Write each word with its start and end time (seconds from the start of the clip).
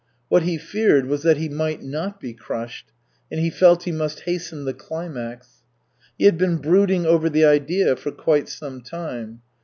What 0.29 0.41
he 0.41 0.57
feared 0.57 1.05
was 1.05 1.21
that 1.21 1.37
he 1.37 1.47
might 1.47 1.83
not 1.83 2.19
be 2.19 2.33
crushed, 2.33 2.91
and 3.31 3.39
he 3.39 3.51
felt 3.51 3.83
he 3.83 3.91
must 3.91 4.21
hasten 4.21 4.65
the 4.65 4.73
climax. 4.73 5.61
He 6.17 6.25
had 6.25 6.39
been 6.39 6.57
brooding 6.57 7.05
over 7.05 7.29
the 7.29 7.45
idea 7.45 7.95
for 7.95 8.09
quite 8.09 8.49
some 8.49 8.81
time. 8.81 9.41